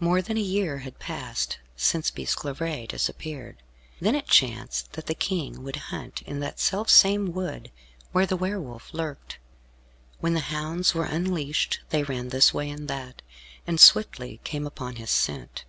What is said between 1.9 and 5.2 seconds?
Bisclavaret disappeared. Then it chanced that the